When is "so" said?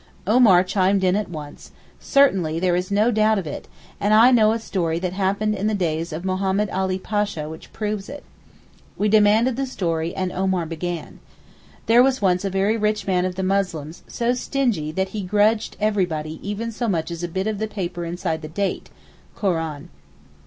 14.07-14.33, 16.71-16.87